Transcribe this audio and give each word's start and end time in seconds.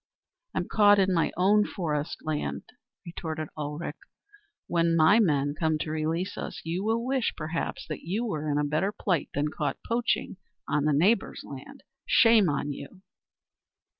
"I'm 0.55 0.67
caught 0.67 0.97
in 0.97 1.13
my 1.13 1.31
own 1.37 1.63
forest 1.63 2.25
land," 2.25 2.63
retorted 3.05 3.49
Ulrich. 3.55 3.97
"When 4.65 4.95
my 4.95 5.19
men 5.19 5.53
come 5.53 5.77
to 5.77 5.91
release 5.91 6.39
us 6.39 6.59
you 6.63 6.83
will 6.83 7.05
wish, 7.05 7.33
perhaps, 7.37 7.85
that 7.87 8.01
you 8.01 8.25
were 8.25 8.49
in 8.51 8.57
a 8.57 8.63
better 8.63 8.91
plight 8.91 9.29
than 9.35 9.49
caught 9.49 9.77
poaching 9.87 10.37
on 10.67 10.87
a 10.87 10.91
neighbour's 10.91 11.43
land, 11.45 11.83
shame 12.07 12.49
on 12.49 12.71
you." 12.71 13.03